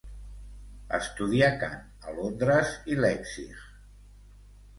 [0.97, 3.53] Estudià cant a Londres i Leipzig.